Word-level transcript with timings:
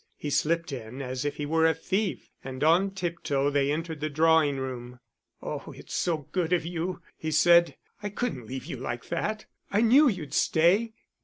He 0.17 0.31
slipped 0.31 0.71
in 0.71 0.99
as 0.99 1.25
if 1.25 1.35
he 1.35 1.45
were 1.45 1.67
a 1.67 1.75
thief, 1.75 2.31
and 2.43 2.63
on 2.63 2.89
tiptoe 2.89 3.51
they 3.51 3.71
entered 3.71 3.99
the 3.99 4.09
drawing 4.09 4.57
room. 4.57 4.99
"Oh, 5.43 5.75
it's 5.77 5.93
so 5.93 6.25
good 6.31 6.53
of 6.53 6.65
you," 6.65 7.03
he 7.19 7.29
said. 7.29 7.77
"I 8.01 8.09
couldn't 8.09 8.47
leave 8.47 8.65
you 8.65 8.77
like 8.77 9.09
that. 9.09 9.45
I 9.71 9.81
knew 9.81 10.07
you'd 10.07 10.33
stay." 10.33 10.93